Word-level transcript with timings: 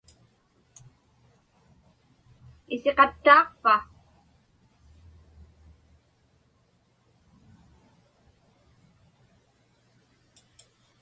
Isiqattaaqpa? 2.73 3.75